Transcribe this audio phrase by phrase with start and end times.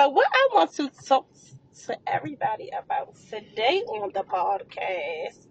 [0.00, 1.26] So, what I want to talk
[1.84, 5.44] to everybody about today on the podcast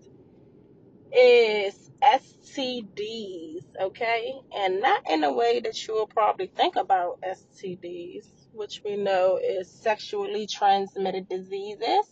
[1.15, 4.33] is STDs, okay?
[4.58, 9.38] And not in a way that you will probably think about STDs, which we know
[9.38, 12.07] is sexually transmitted diseases.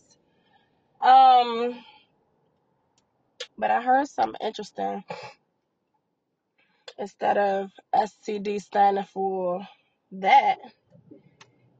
[1.01, 1.83] Um,
[3.57, 5.03] but I heard something interesting.
[6.99, 9.67] Instead of STD standing for
[10.11, 10.59] that,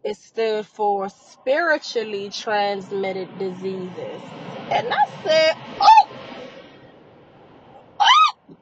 [0.07, 4.21] it stood for spiritually transmitted diseases.
[4.71, 6.09] And I said, oh,
[7.99, 8.53] oh,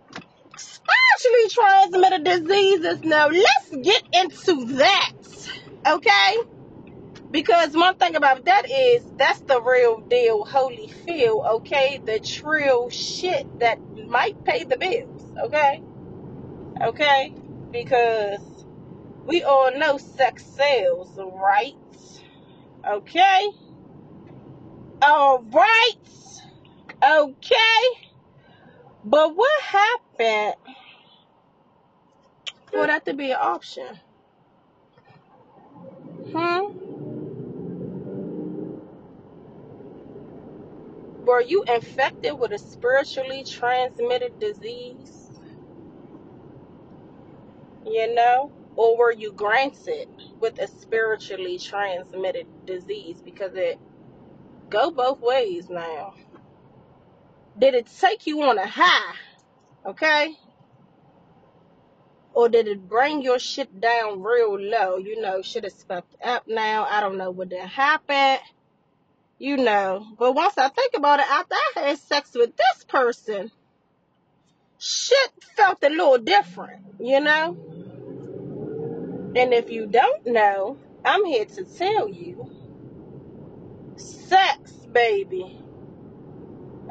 [0.57, 3.03] spiritually transmitted diseases.
[3.03, 5.11] Now let's get into that,
[5.85, 6.37] okay?
[7.29, 12.01] Because one thing about that is that's the real deal, holy feel, okay?
[12.03, 13.77] The true shit that
[14.07, 15.83] might pay the bills, okay?
[16.81, 17.35] Okay?
[17.69, 18.54] Because
[19.25, 21.73] we all know sex sells, right?
[22.87, 23.49] Okay?
[25.01, 25.93] All right.
[27.03, 28.05] Okay.
[29.03, 30.55] But what happened
[32.71, 33.99] for that to be an option?
[36.31, 36.85] Hmm?
[41.25, 45.31] Were you infected with a spiritually transmitted disease?
[47.85, 48.51] You know?
[48.75, 50.09] Or were you granted
[50.39, 53.21] with a spiritually transmitted disease?
[53.23, 53.79] Because it
[54.69, 56.13] go both ways now.
[57.57, 59.15] Did it take you on a high?
[59.85, 60.35] Okay?
[62.33, 64.97] Or did it bring your shit down real low?
[64.97, 66.85] You know, shit is fucked up now.
[66.89, 68.39] I don't know what did happen.
[69.39, 70.05] You know.
[70.19, 73.51] But once I think about it, after I had sex with this person,
[74.77, 77.74] shit felt a little different, you know?
[79.35, 82.49] And if you don't know, I'm here to tell you
[83.97, 85.59] sex, baby.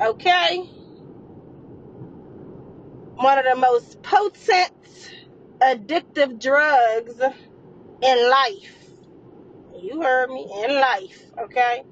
[0.01, 0.59] Okay?
[3.15, 4.73] One of the most potent,
[5.61, 7.21] addictive drugs
[8.03, 8.77] in life.
[9.81, 11.83] You heard me, in life, okay?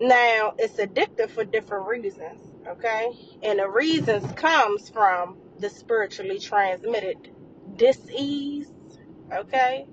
[0.00, 3.10] Now, it's addictive for different reasons, okay?
[3.42, 7.30] And the reasons comes from the spiritually transmitted
[7.76, 8.61] dis-ease,
[9.32, 9.86] okay?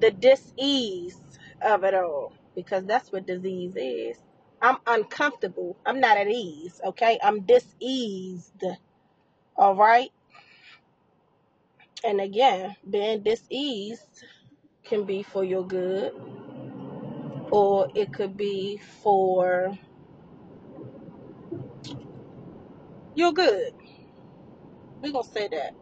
[0.00, 1.20] The dis-ease
[1.62, 4.18] of it all, because that's what disease is.
[4.60, 5.76] I'm uncomfortable.
[5.86, 7.18] I'm not at ease, okay?
[7.22, 8.64] I'm diseased,
[9.56, 10.10] all right?
[12.04, 14.24] And again, being diseased
[14.84, 16.12] can be for your good,
[17.50, 19.76] or it could be for
[23.14, 23.72] your good.
[25.00, 25.74] We're going to say that.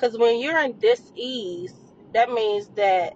[0.00, 1.74] Because when you're in dis-ease,
[2.14, 3.14] that means that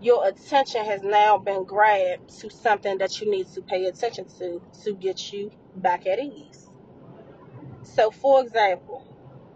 [0.00, 4.62] your attention has now been grabbed to something that you need to pay attention to
[4.84, 6.68] to get you back at ease.
[7.82, 9.04] So, for example,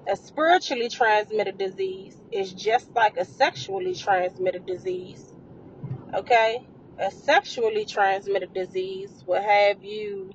[0.09, 5.33] a spiritually transmitted disease is just like a sexually transmitted disease.
[6.13, 6.67] Okay?
[6.99, 10.33] A sexually transmitted disease will have you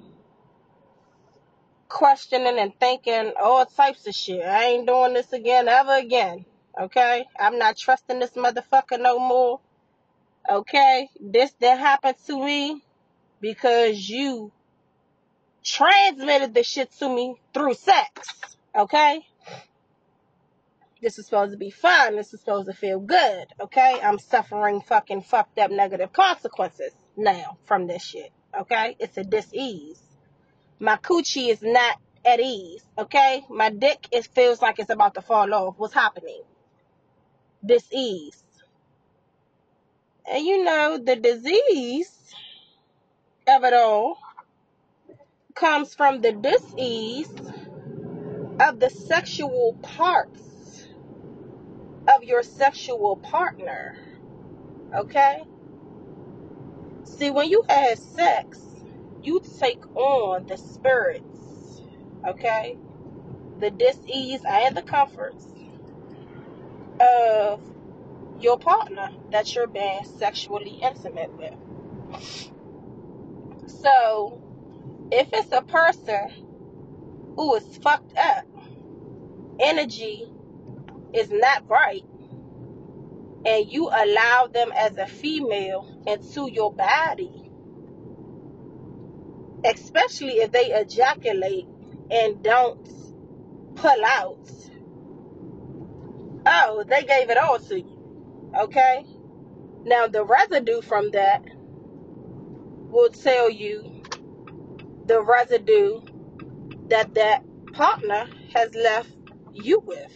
[1.89, 4.45] questioning and thinking all types of shit.
[4.45, 6.45] I ain't doing this again ever again.
[6.79, 7.25] Okay?
[7.38, 9.59] I'm not trusting this motherfucker no more.
[10.49, 11.09] Okay?
[11.19, 12.83] This didn't happen to me
[13.41, 14.51] because you
[15.63, 18.57] transmitted the shit to me through sex.
[18.78, 19.25] Okay?
[21.01, 22.16] This is supposed to be fun.
[22.16, 23.47] This is supposed to feel good.
[23.59, 23.99] Okay?
[24.01, 28.31] I'm suffering fucking fucked up negative consequences now from this shit.
[28.57, 28.95] Okay?
[28.99, 30.01] It's a dis-ease.
[30.79, 32.84] My coochie is not at ease.
[32.97, 33.44] Okay?
[33.50, 35.75] My dick it feels like it's about to fall off.
[35.78, 36.41] What's happening?
[37.66, 38.44] Dis-ease.
[40.31, 42.16] And you know, the disease
[43.47, 44.17] of it all
[45.56, 47.34] comes from the dis-ease
[48.59, 50.88] of the sexual parts
[52.16, 53.97] of your sexual partner.
[54.96, 55.43] Okay?
[57.03, 58.59] See, when you have sex,
[59.23, 61.81] you take on the spirits,
[62.27, 62.77] okay?
[63.59, 65.45] The dis-ease and the comforts
[66.99, 67.61] of
[68.39, 71.55] your partner that you're being sexually intimate with.
[73.67, 74.41] So,
[75.11, 76.31] if it's a person
[77.35, 78.45] who is fucked up,
[79.59, 80.27] energy
[81.13, 82.03] is not right,
[83.45, 87.48] and you allow them as a female into your body,
[89.66, 91.67] especially if they ejaculate
[92.11, 92.88] and don't
[93.76, 94.50] pull out,
[96.46, 98.52] oh, they gave it all to you.
[98.58, 99.06] Okay?
[99.84, 101.44] Now, the residue from that
[102.90, 104.03] will tell you
[105.06, 106.02] the residue
[106.88, 109.09] that that partner has left
[109.53, 110.12] you with.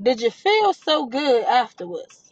[0.00, 2.30] Did you feel so good afterwards?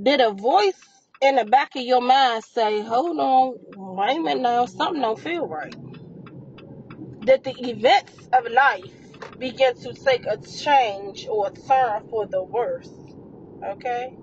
[0.00, 0.82] Did a voice
[1.20, 5.18] in the back of your mind say, hold on, wait a minute now, something don't
[5.18, 5.74] feel right?
[7.26, 12.42] That the events of life begin to take a change or a turn for the
[12.42, 12.90] worse?
[13.64, 14.16] Okay?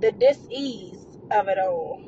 [0.00, 2.02] The dis-ease of it all.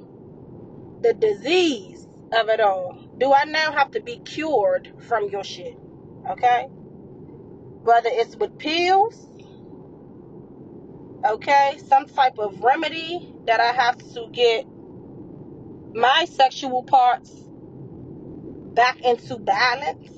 [1.00, 3.08] The disease of it all.
[3.18, 5.76] Do I now have to be cured from your shit?
[6.30, 6.66] Okay?
[7.82, 9.26] Whether it's with pills,
[11.24, 14.66] okay, some type of remedy that I have to get
[15.94, 17.30] my sexual parts
[18.74, 20.08] back into balance,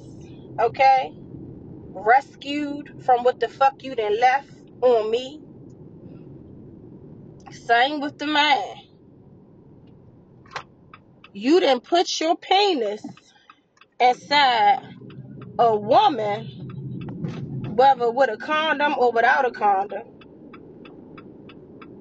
[0.61, 1.13] okay?
[1.89, 5.41] Rescued from what the fuck you done left on me.
[7.51, 8.77] Same with the man.
[11.33, 13.05] You didn't put your penis
[13.99, 14.81] inside
[15.59, 16.47] a woman,
[17.75, 20.14] whether with a condom or without a condom.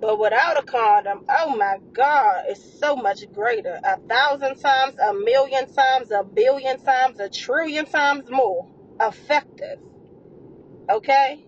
[0.03, 3.79] But without a condom, oh my God, it's so much greater.
[3.85, 8.67] A thousand times, a million times, a billion times, a trillion times more
[8.99, 9.79] effective.
[10.89, 11.45] Okay?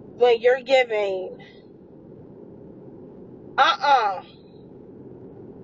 [0.00, 1.38] When you're giving,
[3.58, 4.18] uh uh-uh.
[4.20, 4.22] uh,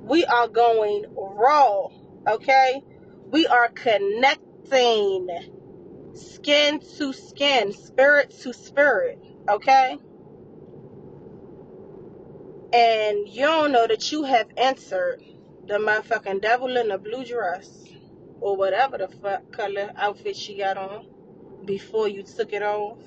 [0.05, 1.89] we are going raw.
[2.27, 2.83] Okay?
[3.31, 5.29] We are connecting
[6.15, 9.23] skin to skin, spirit to spirit.
[9.51, 9.99] Okay?
[12.73, 15.23] And you don't know that you have answered
[15.67, 17.85] the motherfucking devil in a blue dress
[18.41, 21.07] or whatever the fuck color outfit she got on
[21.65, 22.99] before you took it off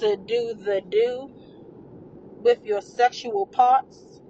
[0.00, 1.30] to do the do
[2.42, 4.20] with your sexual parts,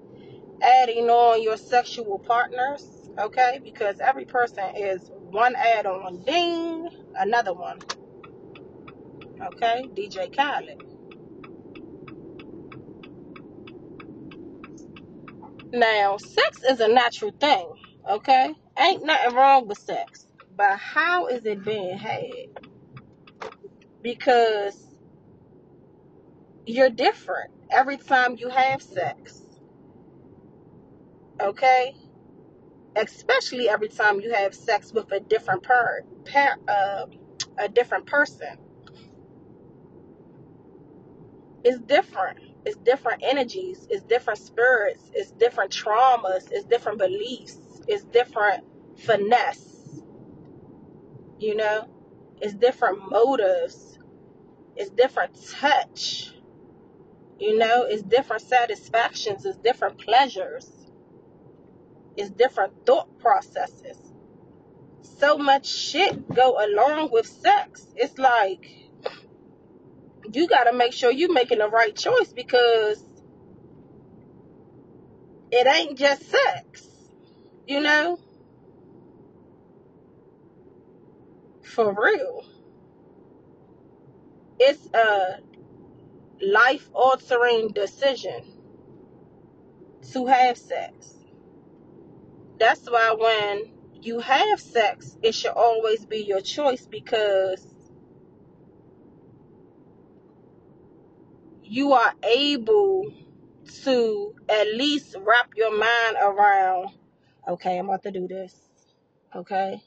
[0.62, 3.60] adding on your sexual partners, okay?
[3.62, 7.80] Because every person is one add on, ding, another one,
[9.42, 9.84] okay?
[9.94, 10.93] DJ Khaled.
[15.74, 17.68] Now, sex is a natural thing,
[18.08, 18.54] okay?
[18.78, 20.24] Ain't nothing wrong with sex.
[20.56, 22.22] But how is it being had?
[24.00, 24.86] Because
[26.64, 29.42] you're different every time you have sex,
[31.40, 31.96] okay?
[32.94, 37.06] Especially every time you have sex with a different per, per uh,
[37.58, 38.58] a different person.
[41.64, 42.38] It's different.
[42.64, 43.86] It's different energies.
[43.90, 45.10] It's different spirits.
[45.12, 46.48] It's different traumas.
[46.50, 47.58] It's different beliefs.
[47.86, 48.64] It's different
[48.96, 50.02] finesse.
[51.38, 51.88] You know,
[52.40, 53.98] it's different motives.
[54.76, 56.32] It's different touch.
[57.38, 59.44] You know, it's different satisfactions.
[59.44, 60.70] It's different pleasures.
[62.16, 63.98] It's different thought processes.
[65.02, 67.86] So much shit go along with sex.
[67.96, 68.83] It's like
[70.34, 73.04] you got to make sure you're making the right choice because
[75.50, 76.86] it ain't just sex,
[77.66, 78.18] you know?
[81.62, 82.44] For real.
[84.58, 85.38] It's a
[86.40, 88.44] life altering decision
[90.12, 91.14] to have sex.
[92.58, 97.73] That's why when you have sex, it should always be your choice because
[101.64, 103.12] you are able
[103.84, 106.88] to at least wrap your mind around
[107.48, 108.54] okay i'm about to do this
[109.34, 109.82] okay?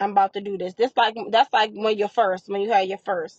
[0.00, 0.74] I'm about to do this.
[0.74, 3.38] This like that's like when you're first when you had your first.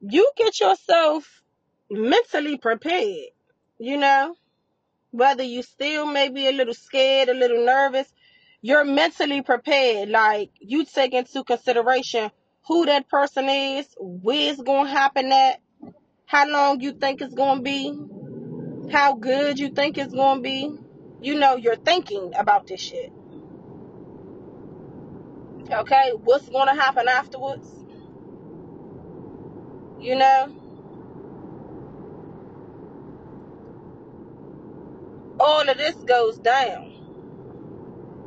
[0.00, 1.42] You get yourself
[1.90, 3.30] mentally prepared
[3.78, 4.34] you know?
[5.10, 8.12] Whether you still may be a little scared a little nervous
[8.60, 10.08] you're mentally prepared.
[10.08, 12.30] Like you take into consideration
[12.66, 15.60] who that person is where it's gonna happen at
[16.26, 17.96] how long you think it's gonna be
[18.90, 20.70] how good you think it's to be,
[21.20, 23.12] you know you're thinking about this shit.
[25.70, 26.12] Okay?
[26.22, 27.68] What's to happen afterwards?
[30.00, 30.52] You know?
[35.40, 36.92] All of this goes down.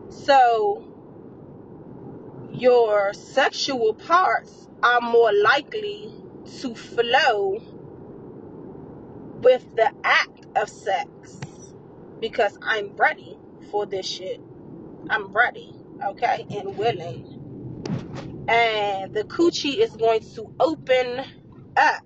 [0.09, 0.88] So,
[2.59, 6.13] your sexual parts are more likely
[6.61, 7.59] to flow
[9.41, 11.39] with the act of sex
[12.21, 13.37] because I'm ready
[13.71, 14.41] for this shit.
[15.09, 15.73] I'm ready,
[16.05, 17.25] okay, and willing.
[18.47, 21.23] and the coochie is going to open
[21.77, 22.03] up.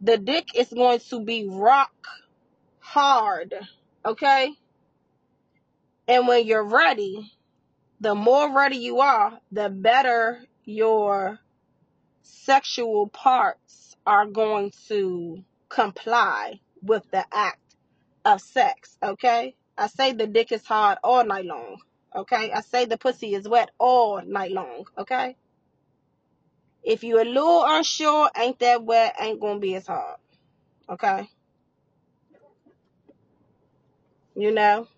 [0.00, 1.92] The dick is going to be rock
[2.80, 3.54] hard,
[4.04, 4.52] okay?
[6.08, 7.32] And when you're ready,
[8.00, 11.38] the more ready you are, the better your
[12.22, 17.76] sexual parts are going to comply with the act
[18.24, 19.54] of sex, okay?
[19.76, 21.80] I say the dick is hard all night long,
[22.14, 22.50] okay?
[22.52, 25.36] I say the pussy is wet all night long, okay?
[26.82, 30.16] If you're a little unsure, ain't that wet, ain't gonna be as hard,
[30.88, 31.28] okay?
[34.34, 34.88] You know,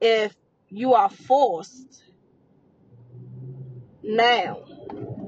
[0.00, 0.34] if
[0.68, 2.02] you are forced
[4.04, 4.60] now,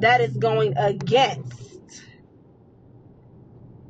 [0.00, 2.02] that is going against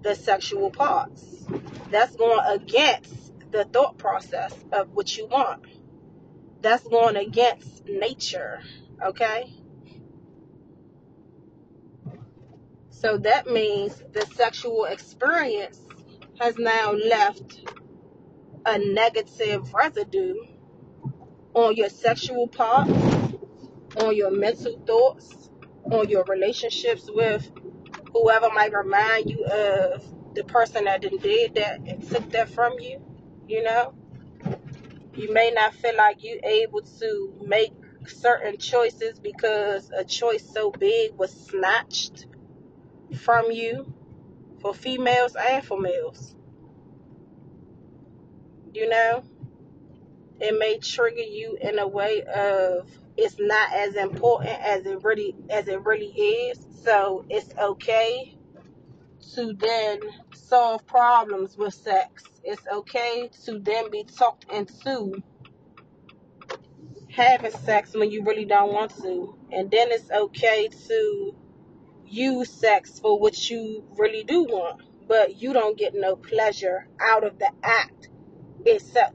[0.02, 1.45] the sexual parts.
[1.90, 5.64] That's going against the thought process of what you want.
[6.61, 8.61] That's going against nature,
[9.05, 9.52] okay?
[12.90, 15.81] So that means the sexual experience
[16.40, 17.61] has now left
[18.64, 20.35] a negative residue
[21.55, 22.90] on your sexual parts,
[24.00, 25.50] on your mental thoughts,
[25.91, 27.50] on your relationships with
[28.12, 33.00] whoever might remind you of the person that did that and took that from you,
[33.49, 33.95] you know?
[35.15, 37.73] You may not feel like you're able to make
[38.07, 42.26] certain choices because a choice so big was snatched
[43.21, 43.93] from you
[44.61, 46.35] for females and for males.
[48.75, 49.25] You know?
[50.38, 55.35] It may trigger you in a way of it's not as important as it really
[55.51, 56.59] as it really is.
[56.85, 58.37] So it's okay
[59.35, 60.01] to then
[60.35, 62.23] solve problems with sex.
[62.45, 65.23] It's okay to then be talked into
[67.11, 69.37] having sex when you really don't want to.
[69.51, 71.35] And then it's okay to
[72.07, 74.83] use sex for what you really do want.
[75.09, 78.09] But you don't get no pleasure out of the act
[78.65, 79.15] itself.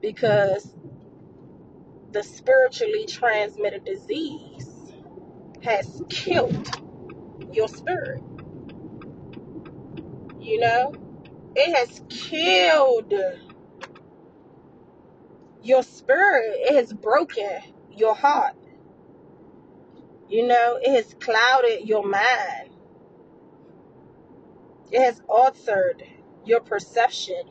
[0.00, 0.74] Because
[2.12, 4.68] the spiritually transmitted disease
[5.62, 6.68] has killed
[7.52, 8.22] your spirit.
[10.40, 10.94] You know?
[11.56, 13.12] It has killed
[15.62, 16.56] your spirit.
[16.56, 17.60] It has broken
[17.96, 18.54] your heart.
[20.28, 22.70] You know, it has clouded your mind.
[24.90, 26.04] It has altered
[26.44, 27.42] your perception,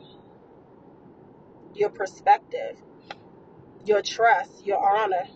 [1.74, 2.76] your perspective,
[3.84, 5.26] your trust, your honor.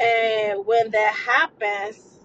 [0.00, 2.20] And when that happens,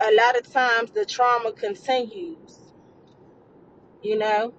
[0.00, 2.58] a lot of times the trauma continues,
[4.02, 4.52] you know,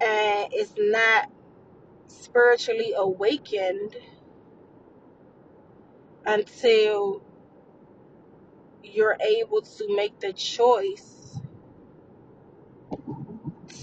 [0.00, 1.30] and it's not
[2.06, 3.96] spiritually awakened
[6.26, 7.22] until
[8.82, 11.38] you're able to make the choice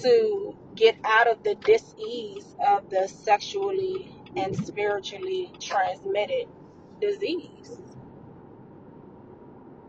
[0.02, 6.48] to get out of the dis-ease of the sexually and spiritually transmitted
[7.00, 7.80] disease.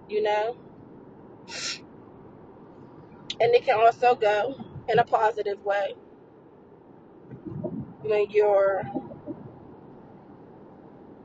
[0.09, 0.57] You know?
[3.41, 5.95] And it can also go in a positive way
[8.03, 8.83] when you're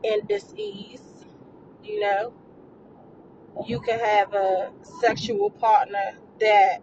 [0.03, 1.01] in dis-ease,
[1.83, 2.33] you know?
[3.67, 4.71] You can have a
[5.01, 6.81] sexual partner that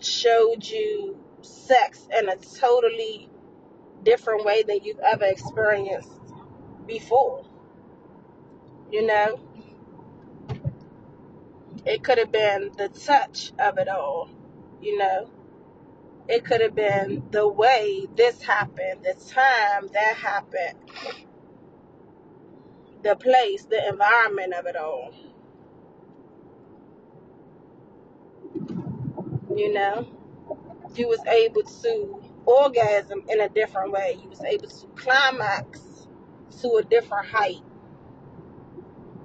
[0.00, 3.28] showed you sex in a totally
[4.02, 6.10] different way than you've ever experienced
[6.86, 7.44] before.
[8.90, 9.40] You know,
[11.84, 14.28] it could have been the touch of it all,
[14.80, 15.30] you know,
[16.28, 20.78] it could have been the way this happened, the time that happened,
[23.02, 25.14] the place, the environment of it all,
[29.56, 30.06] you know.
[30.94, 34.18] You was able to orgasm in a different way.
[34.22, 35.80] You was able to climax
[36.60, 37.62] to a different height.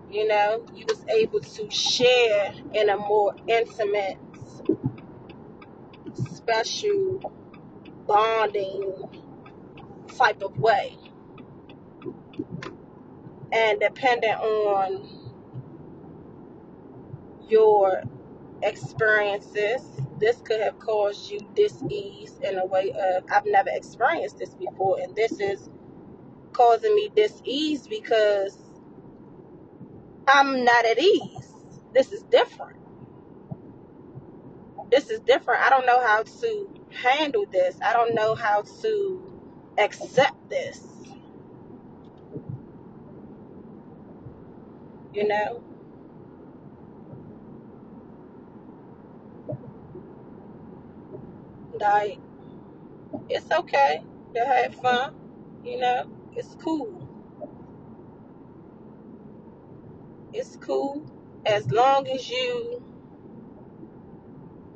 [0.10, 4.18] You know, you was able to share in a more intimate,
[6.34, 7.34] special,
[8.08, 8.94] bonding
[10.18, 10.98] type of way.
[13.52, 15.08] And depending on
[17.48, 18.04] your
[18.62, 19.82] experiences,
[20.20, 25.00] this could have caused you dis-ease in a way of I've never experienced this before
[25.00, 25.70] and this is
[26.54, 28.58] causing me dis-ease because
[30.28, 31.54] I'm not at ease.
[31.94, 32.78] This is different.
[34.92, 35.62] This is different.
[35.62, 37.78] I don't know how to handle this.
[37.82, 39.42] I don't know how to
[39.78, 40.97] accept this.
[45.18, 45.64] You know?
[51.80, 52.20] Like,
[53.28, 54.04] it's okay
[54.36, 55.16] to have fun.
[55.66, 56.08] You know?
[56.36, 57.10] It's cool.
[60.34, 61.04] It's cool
[61.48, 62.84] as long as you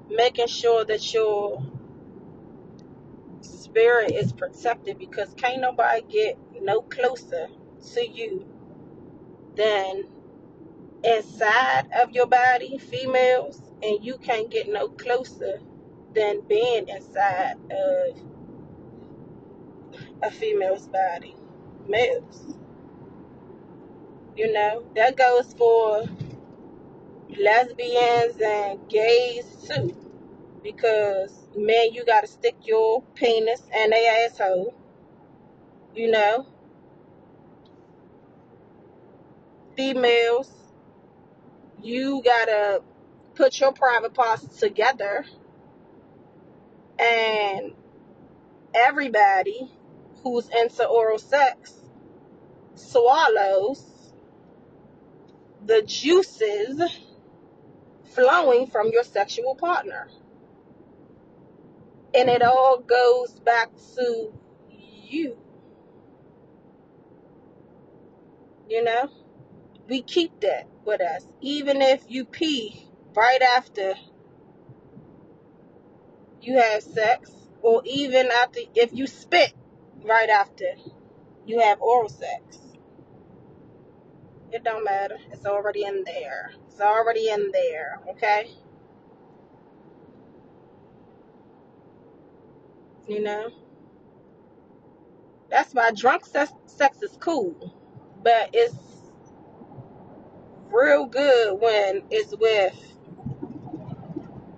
[0.09, 1.63] making sure that your
[3.41, 7.47] spirit is protected because can't nobody get no closer
[7.93, 8.43] to you
[9.55, 10.05] than
[11.03, 15.59] inside of your body, females, and you can't get no closer
[16.13, 18.17] than being inside of
[20.23, 21.35] a female's body,
[21.87, 22.55] males.
[24.35, 26.05] You know, that goes for
[27.37, 29.95] lesbians and gays too.
[30.63, 34.73] Because men, you gotta stick your penis and their asshole.
[35.95, 36.45] You know,
[39.75, 40.51] females,
[41.83, 42.81] you gotta
[43.35, 45.25] put your private parts together
[46.99, 47.73] and
[48.73, 49.69] everybody
[50.23, 51.73] who's into oral sex
[52.75, 53.83] swallows
[55.65, 56.81] the juices
[58.13, 60.07] flowing from your sexual partner.
[62.13, 64.33] And it all goes back to
[64.69, 65.37] you.
[68.69, 69.09] You know?
[69.91, 71.27] We keep that with us.
[71.41, 73.95] Even if you pee right after
[76.41, 77.29] you have sex,
[77.61, 79.51] or even after, if you spit
[80.05, 80.63] right after
[81.45, 82.57] you have oral sex.
[84.53, 85.17] It don't matter.
[85.33, 86.53] It's already in there.
[86.69, 88.49] It's already in there, okay?
[93.09, 93.49] You know?
[95.49, 97.75] That's why drunk sex, sex is cool.
[98.23, 99.00] But it's
[100.71, 102.75] real good when it's with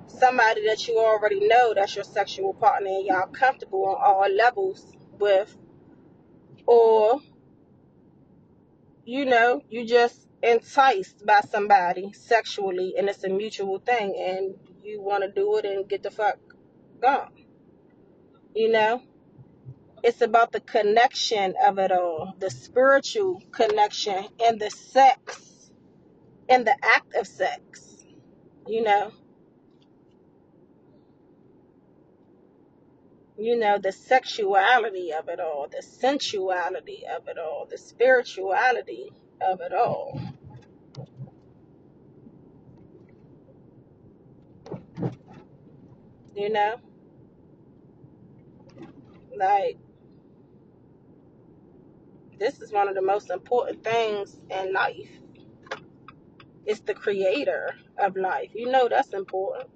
[0.07, 4.95] somebody that you already know that's your sexual partner and y'all comfortable on all levels
[5.19, 5.55] with.
[6.65, 7.19] Or
[9.05, 15.01] you know, you just enticed by somebody sexually and it's a mutual thing and you
[15.01, 16.37] want to do it and get the fuck
[17.01, 17.31] gone.
[18.55, 19.01] You know?
[20.03, 25.52] It's about the connection of it all, the spiritual connection and the sex
[26.53, 28.05] and the act of sex.
[28.67, 29.11] You know?
[33.39, 39.11] You know, the sexuality of it all, the sensuality of it all, the spirituality
[39.41, 40.21] of it all.
[46.35, 46.75] You know?
[49.35, 49.79] Like,
[52.37, 55.22] this is one of the most important things in life.
[56.65, 58.51] It's the creator of life.
[58.53, 59.69] You know that's important.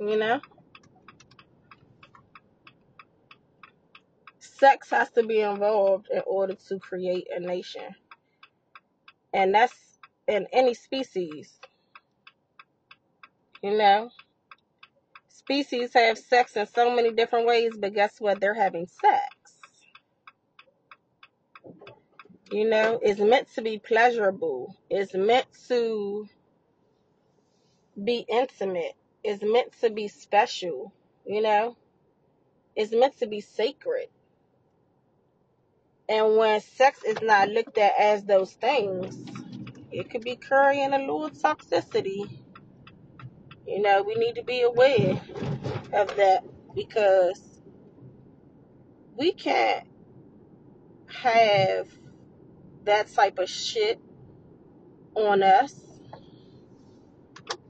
[0.00, 0.40] You know?
[4.38, 7.94] Sex has to be involved in order to create a nation.
[9.32, 9.74] And that's
[10.26, 11.52] in any species.
[13.62, 14.10] You know?
[15.28, 18.40] Species have sex in so many different ways, but guess what?
[18.40, 19.33] They're having sex.
[22.54, 24.76] You know, it's meant to be pleasurable.
[24.88, 26.28] It's meant to
[28.00, 28.92] be intimate.
[29.24, 30.92] It's meant to be special.
[31.26, 31.76] You know,
[32.76, 34.06] it's meant to be sacred.
[36.08, 39.18] And when sex is not looked at as those things,
[39.90, 42.38] it could be carrying a little toxicity.
[43.66, 45.20] You know, we need to be aware
[45.92, 47.40] of that because
[49.16, 49.88] we can't
[51.08, 51.88] have
[52.84, 53.98] that type of shit
[55.14, 55.74] on us.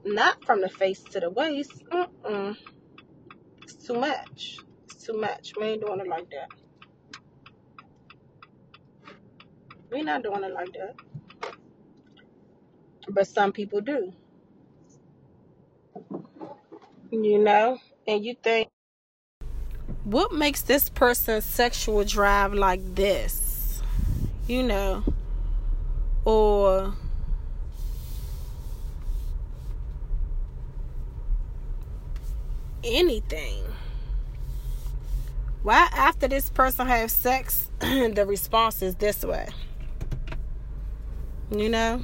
[0.05, 1.83] Not from the face to the waist.
[1.91, 2.55] Mm-mm.
[3.63, 4.59] It's too much.
[4.85, 5.53] It's too much.
[5.59, 6.49] We ain't doing it like that.
[9.91, 10.95] We're not doing it like that.
[13.09, 14.13] But some people do.
[17.11, 17.79] You know?
[18.07, 18.67] And you think,
[20.03, 23.44] what makes this person's sexual drive like this?
[24.47, 25.03] You know?
[26.23, 26.93] Or
[32.83, 33.63] anything.
[35.63, 39.47] Why after this person have sex, the response is this way?
[41.49, 42.03] You know?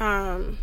[0.00, 0.58] Um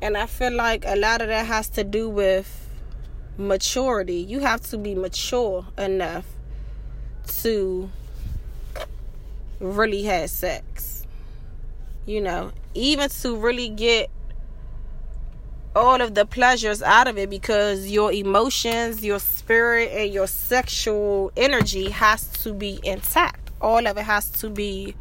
[0.00, 2.65] and I feel like a lot of that has to do with
[3.38, 4.16] maturity.
[4.16, 6.26] You have to be mature enough
[7.42, 7.90] to
[9.60, 11.06] really have sex.
[12.06, 14.10] You know, even to really get
[15.74, 21.30] all of the pleasures out of it because your emotions, your spirit, and your sexual
[21.36, 23.50] energy has to be intact.
[23.60, 24.94] All of it has to be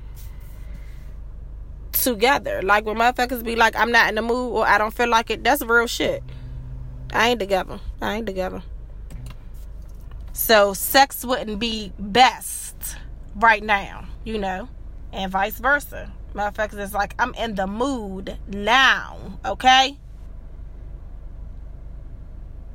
[1.93, 2.61] together.
[2.61, 5.29] Like when motherfuckers be like, I'm not in the mood or I don't feel like
[5.29, 6.23] it, that's real shit.
[7.15, 7.79] I ain't together.
[8.01, 8.61] I ain't together.
[10.33, 12.97] So sex wouldn't be best
[13.35, 14.67] right now, you know,
[15.13, 16.11] and vice versa.
[16.33, 19.97] Motherfuckers is like, I'm in the mood now, okay?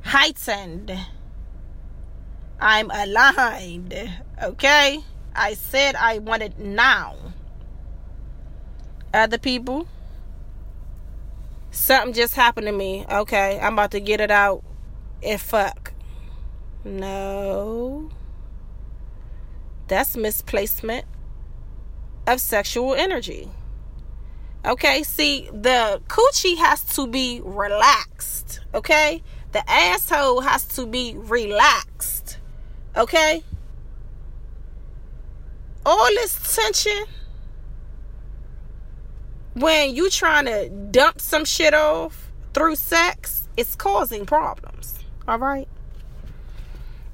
[0.03, 0.91] Heightened.
[2.59, 3.93] I'm aligned,
[4.41, 5.03] okay?
[5.35, 7.15] I said I want it now.
[9.13, 9.87] Other people,
[11.71, 13.05] something just happened to me.
[13.09, 14.63] Okay, I'm about to get it out
[15.23, 15.93] and fuck.
[16.83, 18.09] No.
[19.87, 21.05] That's misplacement
[22.27, 23.49] of sexual energy.
[24.63, 28.61] Okay, see, the coochie has to be relaxed.
[28.73, 32.37] Okay, the asshole has to be relaxed.
[32.95, 33.43] Okay,
[35.85, 37.05] all this tension
[39.53, 44.99] when you trying to dump some shit off through sex, it's causing problems.
[45.27, 45.67] All right.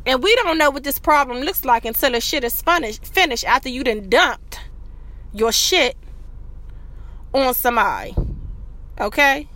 [0.05, 3.69] And we don't know what this problem looks like until the shit is finished, after
[3.69, 4.59] you done dumped
[5.33, 5.97] your shit
[7.33, 8.15] on somebody.
[8.99, 9.49] Okay?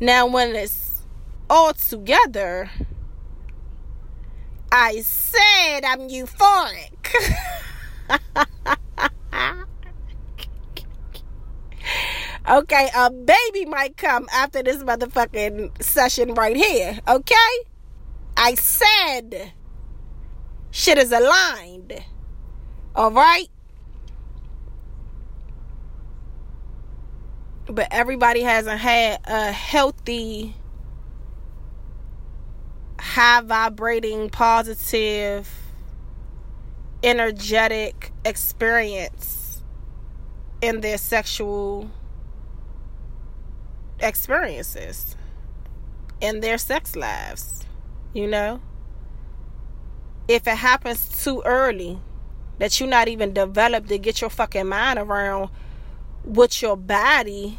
[0.00, 1.02] Now, when it's
[1.48, 2.68] all together,
[4.74, 7.12] I said I'm euphoric.
[12.50, 16.98] okay, a baby might come after this motherfucking session right here.
[17.06, 17.34] Okay?
[18.34, 19.52] I said
[20.70, 22.02] shit is aligned.
[22.94, 23.48] All right?
[27.66, 30.56] But everybody hasn't had a healthy
[33.12, 35.46] high vibrating, positive,
[37.02, 39.62] energetic experience
[40.62, 41.90] in their sexual
[44.00, 45.14] experiences,
[46.22, 47.66] in their sex lives.
[48.14, 48.62] You know?
[50.26, 52.00] If it happens too early,
[52.58, 55.50] that you're not even developed to get your fucking mind around
[56.22, 57.58] what your body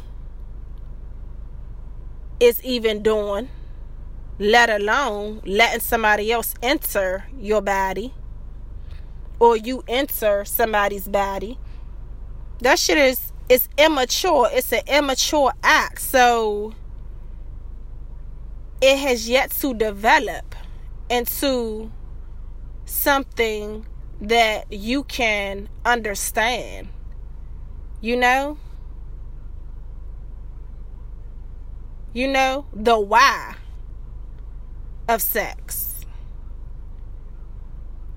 [2.40, 3.48] is even doing
[4.38, 8.12] let alone letting somebody else enter your body
[9.38, 11.58] or you enter somebody's body.
[12.60, 14.48] That shit is it's immature.
[14.52, 16.00] It's an immature act.
[16.00, 16.74] So
[18.80, 20.54] it has yet to develop
[21.10, 21.92] into
[22.86, 23.86] something
[24.20, 26.88] that you can understand.
[28.00, 28.58] You know?
[32.12, 33.53] You know, the why
[35.08, 36.00] of sex.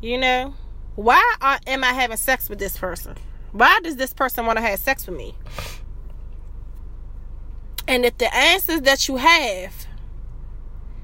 [0.02, 0.54] You know,
[0.96, 3.16] why are, am I having sex with this person?
[3.52, 5.36] Why does this person want to have sex with me?
[7.88, 9.88] And if the answers that you have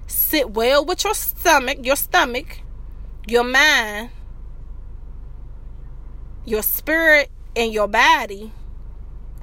[0.08, 2.60] sit well with your stomach, your stomach,
[3.28, 4.10] your mind,
[6.46, 8.52] your spirit, and your body,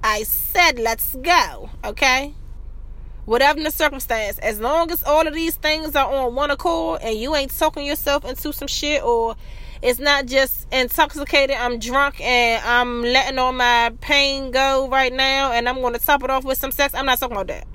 [0.03, 1.71] I said, let's go.
[1.85, 2.35] Okay?
[3.31, 7.17] Whatever the circumstance, as long as all of these things are on one accord and
[7.17, 9.37] you ain't soaking yourself into some shit or
[9.83, 15.53] it's not just intoxicated, I'm drunk and I'm letting all my pain go right now
[15.53, 16.93] and I'm going to top it off with some sex.
[16.93, 17.69] I'm not talking about that.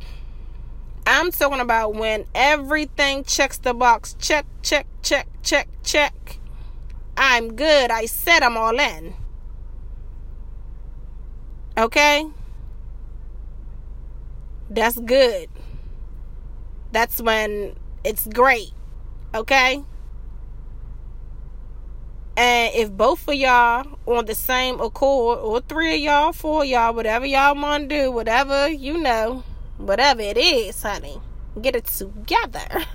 [1.07, 4.13] I'm talking about when everything checks the box.
[4.19, 6.37] Check, check, check, check, check.
[7.15, 7.91] I'm good.
[7.91, 9.13] I said I'm all in.
[11.77, 12.25] Okay?
[14.69, 15.49] That's good.
[16.91, 18.71] That's when it's great.
[19.33, 19.83] Okay?
[22.37, 26.67] And if both of y'all on the same accord, or three of y'all, four of
[26.67, 29.43] y'all, whatever y'all want to do, whatever you know,
[29.77, 31.21] whatever it is, honey,
[31.61, 32.67] get it together.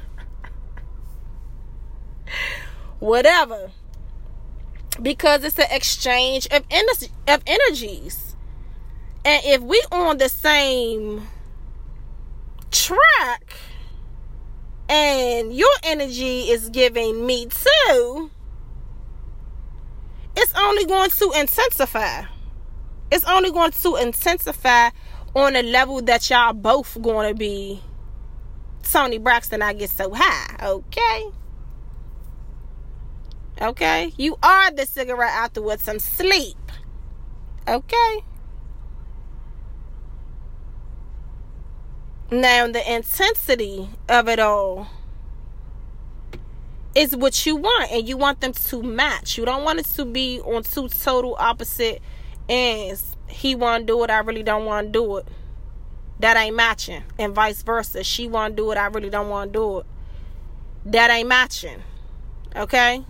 [2.99, 3.71] whatever.
[5.01, 8.37] Because it's an exchange of, ener- of energies.
[9.25, 11.29] And if we on the same
[12.71, 13.55] track
[14.89, 18.31] and your energy is giving me too,
[20.37, 22.25] it's only going to intensify.
[23.11, 24.91] It's only going to intensify
[25.35, 27.83] on a level that y'all both going to be
[28.83, 31.31] Toni Braxton, I get so high, okay?
[33.61, 34.13] Okay?
[34.17, 36.57] You are the cigarette afterwards some sleep.
[37.69, 38.25] Okay?
[42.31, 44.87] Now, the intensity of it all
[46.95, 49.37] is what you want, and you want them to match.
[49.37, 52.01] You don't want it to be on two total opposite
[52.49, 53.17] ends.
[53.27, 55.27] He want to do it, I really don't want to do it.
[56.21, 58.05] That ain't matching, and vice versa.
[58.05, 59.87] She want to do it, I really don't want to do it.
[60.87, 61.83] That ain't matching.
[62.55, 63.05] Okay?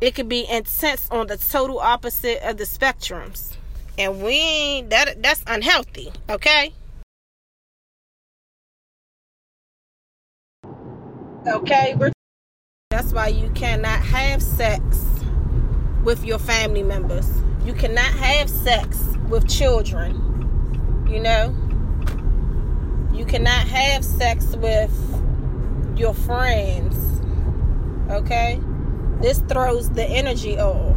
[0.00, 3.54] It could be intense on the total opposite of the spectrums.
[3.96, 6.72] And we that that's unhealthy, okay?
[11.44, 11.96] Okay,
[12.90, 15.04] that's why you cannot have sex
[16.04, 17.28] with your family members.
[17.64, 20.14] You cannot have sex with children.
[21.10, 21.48] You know?
[23.12, 24.92] You cannot have sex with
[25.96, 26.96] your friends.
[28.08, 28.60] Okay?
[29.20, 30.96] This throws the energy off.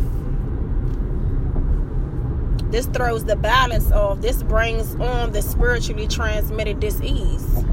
[2.69, 4.21] This throws the balance off.
[4.21, 7.65] This brings on the spiritually transmitted disease.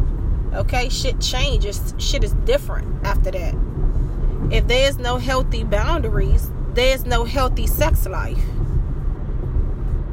[0.55, 1.95] Okay, shit changes.
[1.99, 3.55] Shit is different after that.
[4.51, 8.43] If there's no healthy boundaries, there's no healthy sex life.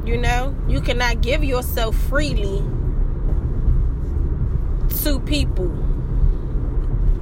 [0.04, 2.62] You know, you cannot give yourself freely
[5.02, 5.68] to people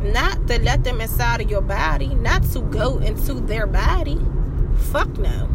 [0.01, 4.19] not to let them inside of your body, not to go into their body.
[4.93, 5.49] Fuck no.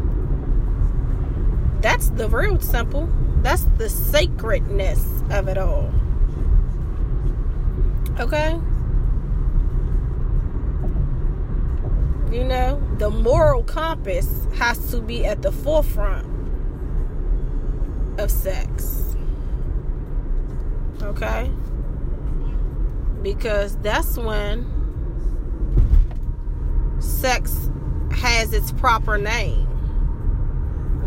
[1.82, 3.10] That's the real simple.
[3.42, 5.92] That's the sacredness of it all.
[8.20, 8.60] Okay?
[12.32, 16.28] You know, the moral compass has to be at the forefront
[18.20, 19.16] of sex.
[21.02, 21.52] Okay?
[23.24, 24.70] because that's when
[27.00, 27.70] sex
[28.12, 29.66] has its proper name.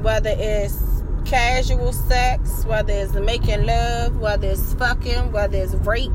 [0.03, 6.11] Whether it's casual sex, whether it's making love, whether it's fucking, whether it's rape,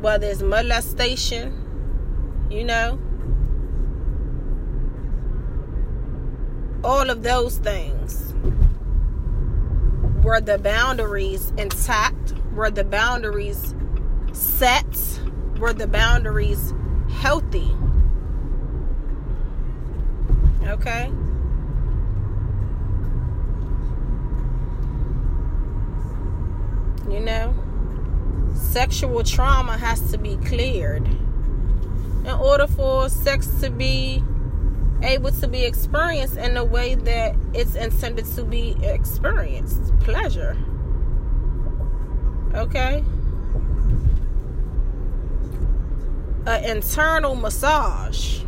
[0.00, 2.98] whether it's molestation, you know.
[6.84, 8.34] All of those things.
[10.22, 12.34] Were the boundaries intact?
[12.52, 13.74] Were the boundaries
[14.32, 15.20] set?
[15.58, 16.74] Were the boundaries
[17.08, 17.74] healthy?
[20.66, 21.10] Okay.
[27.08, 27.54] You know,
[28.56, 34.22] sexual trauma has to be cleared in order for sex to be
[35.02, 40.56] able to be experienced in the way that it's intended to be experienced pleasure.
[42.54, 43.04] Okay?
[46.46, 48.40] an internal massage,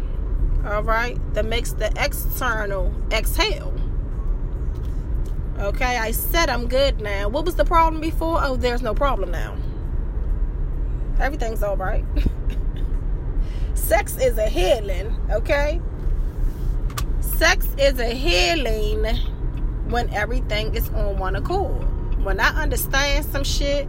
[0.65, 3.75] all right, that makes the external exhale.
[5.59, 7.29] Okay, I said I'm good now.
[7.29, 8.39] What was the problem before?
[8.41, 9.57] Oh, there's no problem now.
[11.21, 12.05] Everything's all right.
[13.75, 15.81] Sex is a healing, okay?
[17.21, 19.05] Sex is a healing
[19.89, 21.85] when everything is on one accord.
[22.25, 23.89] When I understand some shit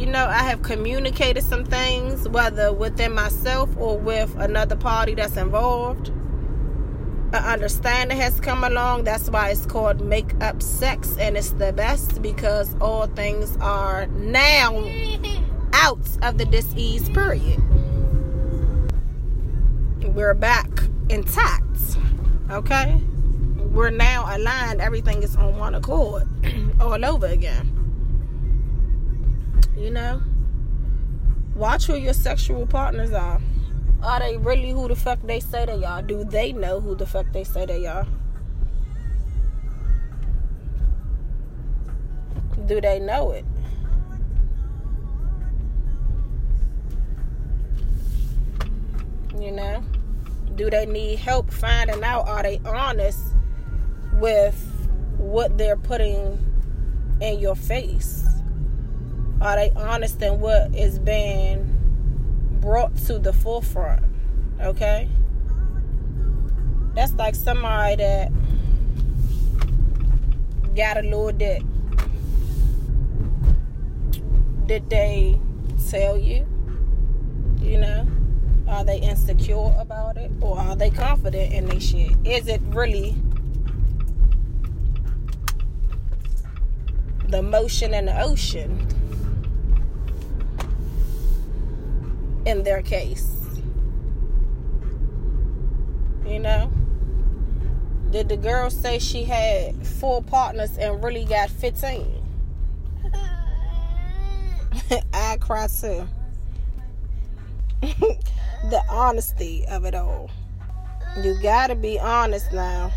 [0.00, 5.36] you know, I have communicated some things, whether within myself or with another party that's
[5.36, 6.08] involved.
[6.08, 9.04] An understanding has come along.
[9.04, 14.06] That's why it's called make up sex, and it's the best because all things are
[14.06, 14.72] now
[15.80, 17.58] out of the disease period.
[20.14, 20.68] We're back
[21.08, 21.96] intact.
[22.50, 23.00] Okay?
[23.56, 24.82] We're now aligned.
[24.82, 26.28] Everything is on one accord
[26.80, 27.66] all over again.
[29.74, 30.20] You know?
[31.54, 33.40] Watch who your sexual partners are.
[34.02, 36.02] Are they really who the fuck they say they are?
[36.02, 38.06] Do they know who the fuck they say they are?
[42.66, 43.46] Do they know it?
[49.38, 49.84] You know?
[50.56, 52.28] Do they need help finding out?
[52.28, 53.20] Are they honest
[54.14, 54.56] with
[55.16, 56.38] what they're putting
[57.20, 58.24] in your face?
[59.40, 61.66] Are they honest in what is being
[62.60, 64.04] brought to the forefront?
[64.60, 65.08] Okay?
[66.94, 68.32] That's like somebody that
[70.76, 71.62] got a little dick.
[74.66, 75.40] Did they
[75.88, 76.46] tell you?
[77.62, 78.06] You know?
[78.70, 80.30] Are they insecure about it?
[80.40, 82.12] Or are they confident in their shit?
[82.24, 83.16] Is it really
[87.28, 88.86] the motion in the ocean
[92.46, 93.34] in their case?
[96.24, 96.70] You know?
[98.12, 102.06] Did the girl say she had four partners and really got 15?
[105.12, 106.06] I cry too.
[108.68, 110.30] the honesty of it all.
[111.22, 112.92] You gotta be honest now.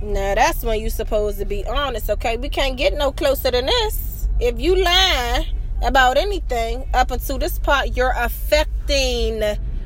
[0.00, 2.36] Now that's when you supposed to be honest, okay?
[2.36, 4.28] We can't get no closer than this.
[4.40, 9.40] If you lie about anything up until this part, you're affecting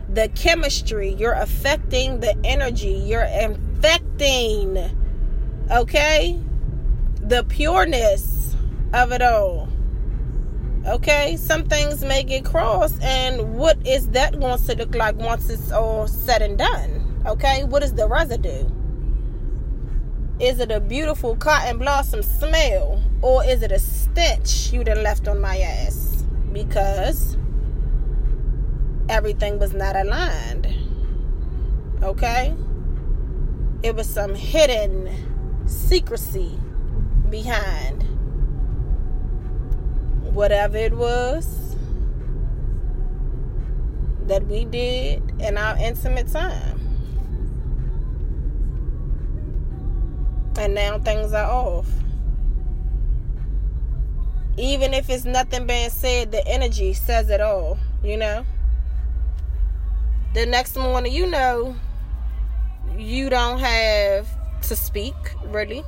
[0.09, 4.79] the chemistry, you're affecting the energy, you're infecting,
[5.71, 6.39] okay,
[7.21, 8.55] the pureness
[8.93, 9.69] of it all.
[10.87, 15.51] Okay, some things may get crossed, and what is that going to look like once
[15.51, 17.23] it's all said and done?
[17.27, 18.69] Okay, what is the residue?
[20.39, 25.27] Is it a beautiful cotton blossom smell, or is it a stench you done left
[25.27, 26.25] on my ass?
[26.53, 27.37] Because
[29.09, 30.73] everything was not aligned.
[32.05, 32.55] Okay?
[33.83, 35.11] It was some hidden
[35.67, 36.61] secrecy
[37.29, 38.05] behind
[40.37, 41.75] whatever it was
[44.27, 46.79] that we did in our intimate time.
[50.59, 51.89] And now things are off.
[54.59, 58.45] Even if it's nothing being said, the energy says it all, you know?
[60.35, 61.75] The next morning, you know,
[62.95, 64.29] you don't have
[64.69, 65.15] to speak,
[65.47, 65.83] really.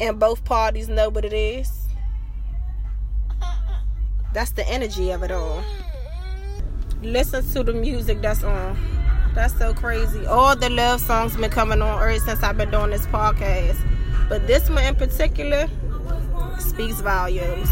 [0.00, 1.79] And both parties know what it is.
[4.32, 5.62] That's the energy of it all.
[7.02, 8.76] Listen to the music that's on.
[9.34, 10.26] That's so crazy.
[10.26, 13.78] All the love songs been coming on ever since I've been doing this podcast.
[14.28, 15.68] But this one in particular
[16.58, 17.68] speaks volumes.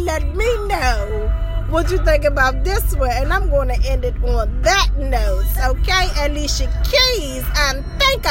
[0.00, 1.30] Let me know
[1.68, 5.46] what you think about this one, and I'm going to end it on that note.
[5.64, 8.26] Okay, Alicia Keys, and thank